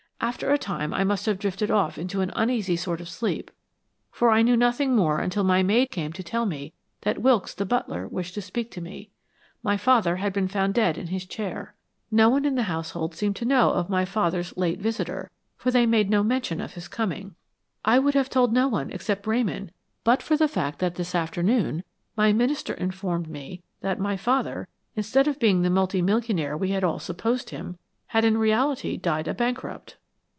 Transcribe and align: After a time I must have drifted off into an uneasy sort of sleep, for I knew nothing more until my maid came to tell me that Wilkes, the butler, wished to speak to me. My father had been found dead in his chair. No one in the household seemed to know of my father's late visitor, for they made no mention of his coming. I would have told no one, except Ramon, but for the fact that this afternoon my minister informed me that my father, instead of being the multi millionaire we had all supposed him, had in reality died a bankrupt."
After 0.23 0.51
a 0.51 0.57
time 0.57 0.93
I 0.93 1.03
must 1.03 1.25
have 1.25 1.39
drifted 1.39 1.71
off 1.71 1.97
into 1.97 2.21
an 2.21 2.31
uneasy 2.35 2.75
sort 2.75 3.01
of 3.01 3.09
sleep, 3.09 3.49
for 4.11 4.29
I 4.29 4.43
knew 4.43 4.55
nothing 4.55 4.95
more 4.95 5.19
until 5.19 5.43
my 5.43 5.63
maid 5.63 5.89
came 5.89 6.13
to 6.13 6.21
tell 6.21 6.45
me 6.45 6.73
that 7.01 7.17
Wilkes, 7.23 7.55
the 7.55 7.65
butler, 7.65 8.07
wished 8.07 8.35
to 8.35 8.41
speak 8.41 8.69
to 8.71 8.81
me. 8.81 9.09
My 9.63 9.77
father 9.77 10.17
had 10.17 10.31
been 10.31 10.47
found 10.47 10.75
dead 10.75 10.95
in 10.95 11.07
his 11.07 11.25
chair. 11.25 11.73
No 12.11 12.29
one 12.29 12.45
in 12.45 12.53
the 12.53 12.63
household 12.69 13.15
seemed 13.15 13.35
to 13.37 13.45
know 13.45 13.71
of 13.71 13.89
my 13.89 14.05
father's 14.05 14.55
late 14.55 14.79
visitor, 14.79 15.31
for 15.57 15.71
they 15.71 15.87
made 15.87 16.09
no 16.11 16.21
mention 16.21 16.61
of 16.61 16.73
his 16.73 16.87
coming. 16.87 17.33
I 17.83 17.97
would 17.97 18.13
have 18.13 18.29
told 18.29 18.53
no 18.53 18.67
one, 18.67 18.91
except 18.91 19.25
Ramon, 19.25 19.71
but 20.03 20.21
for 20.21 20.37
the 20.37 20.47
fact 20.47 20.77
that 20.79 20.95
this 20.95 21.15
afternoon 21.15 21.83
my 22.15 22.31
minister 22.31 22.75
informed 22.75 23.27
me 23.27 23.63
that 23.81 23.99
my 23.99 24.17
father, 24.17 24.67
instead 24.95 25.27
of 25.27 25.39
being 25.39 25.63
the 25.63 25.71
multi 25.71 26.01
millionaire 26.01 26.55
we 26.55 26.69
had 26.69 26.83
all 26.83 26.99
supposed 26.99 27.49
him, 27.49 27.79
had 28.05 28.23
in 28.23 28.37
reality 28.37 28.97
died 28.97 29.27
a 29.27 29.33
bankrupt." 29.33 29.97